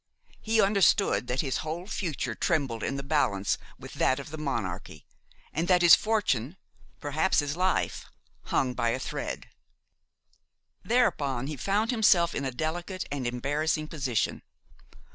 [0.41, 5.05] He understood that his whole future trembled in the balance with that of the monarchy,
[5.53, 6.57] and that his fortune,
[6.99, 8.07] perhaps his life,
[8.45, 9.49] hung by a thread.
[10.83, 14.41] Thereupon he found himself in a delicate and embarrassing position.